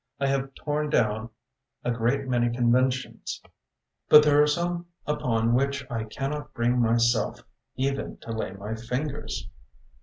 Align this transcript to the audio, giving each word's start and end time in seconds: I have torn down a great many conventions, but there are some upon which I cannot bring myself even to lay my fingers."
I 0.19 0.25
have 0.25 0.55
torn 0.55 0.89
down 0.89 1.29
a 1.83 1.91
great 1.91 2.27
many 2.27 2.49
conventions, 2.49 3.39
but 4.09 4.23
there 4.23 4.41
are 4.41 4.47
some 4.47 4.87
upon 5.05 5.53
which 5.53 5.85
I 5.91 6.05
cannot 6.05 6.55
bring 6.55 6.79
myself 6.81 7.41
even 7.75 8.17
to 8.21 8.31
lay 8.31 8.49
my 8.53 8.73
fingers." 8.73 9.47